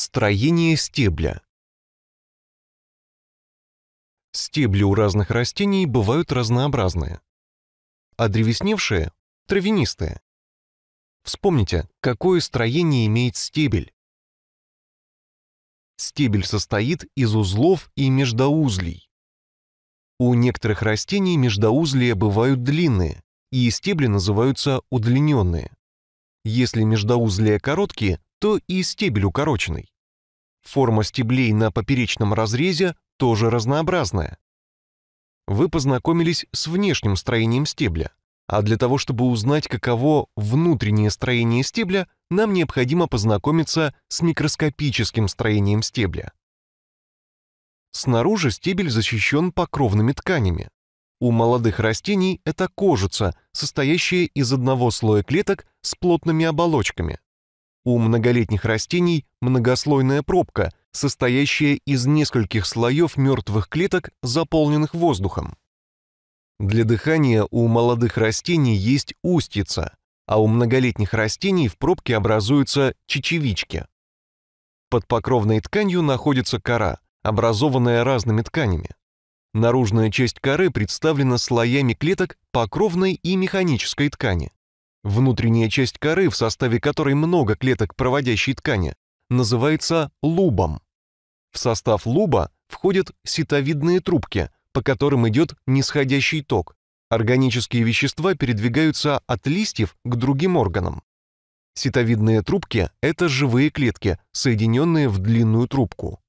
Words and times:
Строение 0.00 0.76
стебля. 0.76 1.42
Стебли 4.30 4.84
у 4.84 4.94
разных 4.94 5.32
растений 5.32 5.86
бывают 5.86 6.30
разнообразные. 6.30 7.20
А 8.16 8.28
древесневшие– 8.28 9.10
травянистые. 9.48 10.20
Вспомните, 11.24 11.88
какое 12.00 12.38
строение 12.38 13.06
имеет 13.06 13.34
стебель. 13.34 13.92
Стебель 15.96 16.44
состоит 16.46 17.10
из 17.16 17.34
узлов 17.34 17.90
и 17.96 18.08
междоузлей. 18.08 19.10
У 20.20 20.32
некоторых 20.34 20.82
растений 20.82 21.36
междоузлия 21.36 22.14
бывают 22.14 22.62
длинные, 22.62 23.24
и 23.50 23.68
стебли 23.70 24.06
называются 24.06 24.80
удлиненные. 24.90 25.72
Если 26.44 26.84
междоузлия 26.84 27.58
короткие, 27.58 28.20
то 28.38 28.58
и 28.66 28.82
стебель 28.82 29.24
укороченный. 29.24 29.92
Форма 30.62 31.04
стеблей 31.04 31.52
на 31.52 31.70
поперечном 31.70 32.34
разрезе 32.34 32.96
тоже 33.16 33.50
разнообразная. 33.50 34.38
Вы 35.46 35.68
познакомились 35.68 36.46
с 36.52 36.66
внешним 36.66 37.16
строением 37.16 37.64
стебля, 37.64 38.12
а 38.46 38.62
для 38.62 38.76
того, 38.76 38.98
чтобы 38.98 39.26
узнать, 39.26 39.68
каково 39.68 40.26
внутреннее 40.36 41.10
строение 41.10 41.62
стебля, 41.62 42.08
нам 42.30 42.52
необходимо 42.52 43.06
познакомиться 43.06 43.94
с 44.08 44.20
микроскопическим 44.20 45.28
строением 45.28 45.82
стебля. 45.82 46.32
Снаружи 47.92 48.50
стебель 48.50 48.90
защищен 48.90 49.52
покровными 49.52 50.12
тканями. 50.12 50.68
У 51.20 51.30
молодых 51.30 51.80
растений 51.80 52.40
это 52.44 52.68
кожица, 52.68 53.36
состоящая 53.52 54.24
из 54.24 54.52
одного 54.52 54.90
слоя 54.90 55.22
клеток 55.22 55.66
с 55.80 55.94
плотными 55.94 56.44
оболочками. 56.44 57.18
У 57.88 57.96
многолетних 57.96 58.66
растений 58.66 59.24
многослойная 59.40 60.22
пробка, 60.22 60.74
состоящая 60.92 61.76
из 61.86 62.04
нескольких 62.04 62.66
слоев 62.66 63.16
мертвых 63.16 63.70
клеток, 63.70 64.10
заполненных 64.22 64.92
воздухом. 64.92 65.56
Для 66.58 66.84
дыхания 66.84 67.46
у 67.50 67.66
молодых 67.66 68.18
растений 68.18 68.76
есть 68.76 69.14
устица, 69.22 69.96
а 70.26 70.38
у 70.38 70.48
многолетних 70.48 71.14
растений 71.14 71.68
в 71.68 71.78
пробке 71.78 72.14
образуются 72.18 72.92
чечевички. 73.06 73.86
Под 74.90 75.06
покровной 75.06 75.60
тканью 75.60 76.02
находится 76.02 76.60
кора, 76.60 77.00
образованная 77.22 78.04
разными 78.04 78.42
тканями. 78.42 78.90
Наружная 79.54 80.10
часть 80.10 80.40
коры 80.40 80.70
представлена 80.70 81.38
слоями 81.38 81.94
клеток 81.94 82.36
покровной 82.52 83.14
и 83.14 83.34
механической 83.34 84.10
ткани. 84.10 84.52
Внутренняя 85.08 85.70
часть 85.70 85.98
коры, 85.98 86.28
в 86.28 86.36
составе 86.36 86.78
которой 86.78 87.14
много 87.14 87.56
клеток 87.56 87.96
проводящей 87.96 88.52
ткани, 88.52 88.94
называется 89.30 90.12
лубом. 90.22 90.82
В 91.50 91.58
состав 91.58 92.04
луба 92.04 92.50
входят 92.68 93.12
ситовидные 93.24 94.00
трубки, 94.00 94.50
по 94.74 94.82
которым 94.82 95.26
идет 95.26 95.54
нисходящий 95.66 96.42
ток. 96.42 96.76
Органические 97.08 97.84
вещества 97.84 98.34
передвигаются 98.34 99.22
от 99.26 99.46
листьев 99.46 99.96
к 100.04 100.14
другим 100.14 100.58
органам. 100.58 101.02
Ситовидные 101.72 102.42
трубки– 102.42 102.90
это 103.00 103.30
живые 103.30 103.70
клетки, 103.70 104.18
соединенные 104.32 105.08
в 105.08 105.20
длинную 105.20 105.68
трубку. 105.68 106.20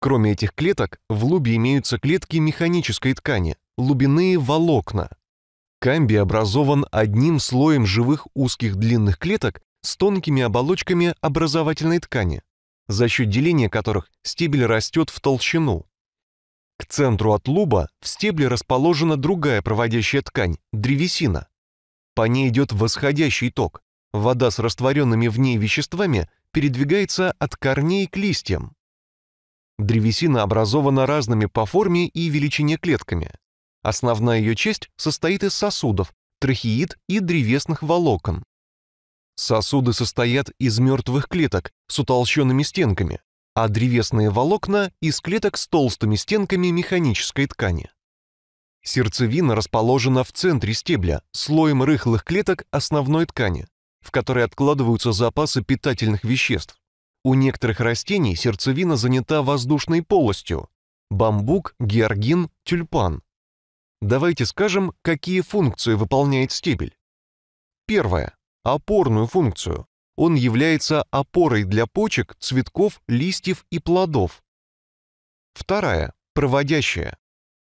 Кроме 0.00 0.32
этих 0.32 0.54
клеток, 0.54 0.98
в 1.10 1.26
лубе 1.26 1.56
имеются 1.56 1.98
клетки 1.98 2.38
механической 2.38 3.12
ткани, 3.12 3.58
лубяные 3.76 4.38
волокна. 4.38 5.10
Камбий 5.84 6.18
образован 6.18 6.86
одним 6.92 7.38
слоем 7.38 7.84
живых 7.84 8.26
узких 8.32 8.76
длинных 8.76 9.18
клеток 9.18 9.60
с 9.82 9.98
тонкими 9.98 10.40
оболочками 10.40 11.14
образовательной 11.20 11.98
ткани, 11.98 12.42
за 12.88 13.06
счет 13.06 13.28
деления 13.28 13.68
которых 13.68 14.10
стебель 14.22 14.64
растет 14.64 15.10
в 15.10 15.20
толщину. 15.20 15.84
К 16.78 16.86
центру 16.86 17.34
от 17.34 17.48
луба 17.48 17.90
в 18.00 18.08
стебле 18.08 18.48
расположена 18.48 19.18
другая 19.18 19.60
проводящая 19.60 20.22
ткань– 20.22 20.56
древесина. 20.72 21.48
По 22.14 22.22
ней 22.28 22.48
идет 22.48 22.72
восходящий 22.72 23.50
ток. 23.50 23.82
Вода 24.14 24.50
с 24.50 24.58
растворенными 24.58 25.28
в 25.28 25.38
ней 25.38 25.58
веществами 25.58 26.30
передвигается 26.50 27.32
от 27.32 27.56
корней 27.56 28.06
к 28.06 28.16
листьям. 28.16 28.74
Древесина 29.78 30.44
образована 30.44 31.04
разными 31.04 31.44
по 31.44 31.66
форме 31.66 32.06
и 32.06 32.30
величине 32.30 32.78
клетками. 32.78 33.32
Основная 33.84 34.38
ее 34.38 34.56
часть 34.56 34.88
состоит 34.96 35.44
из 35.44 35.54
сосудов, 35.54 36.14
трахеид 36.40 36.96
и 37.06 37.20
древесных 37.20 37.82
волокон. 37.82 38.42
Сосуды 39.36 39.92
состоят 39.92 40.50
из 40.58 40.78
мертвых 40.78 41.28
клеток 41.28 41.70
с 41.86 41.98
утолщенными 41.98 42.62
стенками, 42.62 43.20
а 43.54 43.68
древесные 43.68 44.30
волокна— 44.30 44.90
из 45.02 45.20
клеток 45.20 45.58
с 45.58 45.68
толстыми 45.68 46.16
стенками 46.16 46.68
механической 46.68 47.46
ткани. 47.46 47.90
Сердцевина 48.82 49.54
расположена 49.54 50.24
в 50.24 50.32
центре 50.32 50.72
стебля, 50.72 51.22
слоем 51.32 51.82
рыхлых 51.82 52.24
клеток 52.24 52.64
основной 52.70 53.26
ткани, 53.26 53.68
в 54.00 54.10
которой 54.12 54.44
откладываются 54.44 55.12
запасы 55.12 55.62
питательных 55.62 56.24
веществ. 56.24 56.80
У 57.22 57.34
некоторых 57.34 57.80
растений 57.80 58.34
сердцевина 58.34 58.96
занята 58.96 59.42
воздушной 59.42 60.02
полостью– 60.02 60.70
бамбук, 61.10 61.74
георгин, 61.78 62.48
тюльпан. 62.64 63.23
Давайте 64.00 64.46
скажем, 64.46 64.92
какие 65.02 65.40
функции 65.40 65.94
выполняет 65.94 66.52
стебель. 66.52 66.96
Первое– 67.86 68.36
опорную 68.62 69.26
функцию. 69.26 69.86
Он 70.16 70.34
является 70.34 71.02
опорой 71.10 71.64
для 71.64 71.86
почек, 71.86 72.36
цветков, 72.38 73.00
листьев 73.08 73.66
и 73.70 73.78
плодов. 73.78 74.42
Вторая– 75.54 76.14
проводящая. 76.34 77.18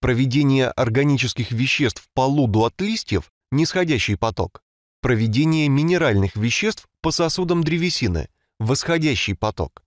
Проведение 0.00 0.68
органических 0.68 1.50
веществ 1.50 2.08
по 2.14 2.22
луду 2.22 2.64
от 2.64 2.80
листьев– 2.80 3.30
нисходящий 3.50 4.16
поток. 4.16 4.62
Проведение 5.02 5.68
минеральных 5.68 6.36
веществ 6.36 6.88
по 7.02 7.10
сосудам 7.10 7.62
древесины– 7.62 8.28
восходящий 8.58 9.34
поток. 9.34 9.82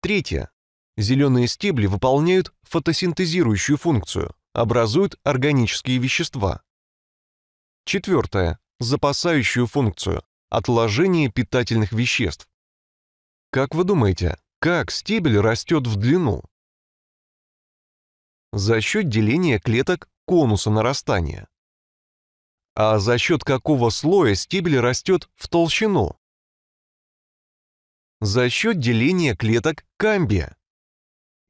Третье. 0.00 0.50
Зеленые 0.96 1.46
стебли 1.46 1.86
выполняют 1.86 2.52
фотосинтезирующую 2.62 3.78
функцию, 3.78 4.34
образуют 4.52 5.18
органические 5.24 5.98
вещества. 5.98 6.62
Четвертое. 7.84 8.58
Запасающую 8.80 9.66
функцию, 9.66 10.24
отложение 10.50 11.30
питательных 11.30 11.92
веществ. 11.92 12.48
Как 13.50 13.74
вы 13.74 13.84
думаете, 13.84 14.38
как 14.58 14.90
стебель 14.90 15.38
растет 15.38 15.86
в 15.86 15.96
длину? 15.96 16.42
За 18.52 18.80
счет 18.80 19.08
деления 19.08 19.60
клеток 19.60 20.08
конуса 20.26 20.70
нарастания. 20.70 21.48
А 22.74 22.98
за 22.98 23.18
счет 23.18 23.44
какого 23.44 23.90
слоя 23.90 24.34
стебель 24.34 24.80
растет 24.80 25.28
в 25.36 25.48
толщину? 25.48 26.18
за 28.22 28.48
счет 28.50 28.78
деления 28.78 29.34
клеток 29.34 29.84
камбия. 29.96 30.56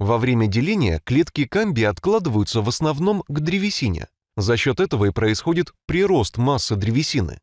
Во 0.03 0.19
время 0.19 0.49
деления 0.49 0.99
клетки 1.05 1.45
камбия 1.45 1.89
откладываются 1.89 2.61
в 2.61 2.69
основном 2.69 3.23
к 3.29 3.39
древесине. 3.39 4.09
За 4.37 4.57
счет 4.57 4.81
этого 4.81 5.05
и 5.05 5.11
происходит 5.13 5.73
прирост 5.87 6.39
массы 6.39 6.75
древесины. 6.75 7.39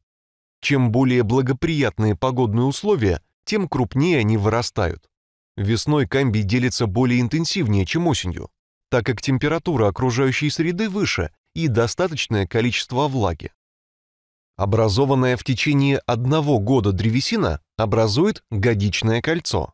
Чем 0.59 0.91
более 0.91 1.23
благоприятные 1.23 2.17
погодные 2.17 2.65
условия, 2.65 3.21
тем 3.45 3.69
крупнее 3.69 4.19
они 4.19 4.35
вырастают. 4.35 5.09
Весной 5.55 6.05
камбий 6.05 6.43
делится 6.43 6.85
более 6.85 7.21
интенсивнее, 7.21 7.85
чем 7.85 8.07
осенью, 8.07 8.49
так 8.89 9.05
как 9.05 9.21
температура 9.21 9.87
окружающей 9.87 10.49
среды 10.49 10.89
выше 10.89 11.31
и 11.55 11.69
достаточное 11.69 12.45
количество 12.45 13.07
влаги. 13.07 13.53
Образованная 14.57 15.37
в 15.37 15.45
течение 15.45 15.99
одного 15.99 16.59
года 16.59 16.91
древесина 16.91 17.61
образует 17.77 18.43
годичное 18.51 19.21
кольцо. 19.21 19.71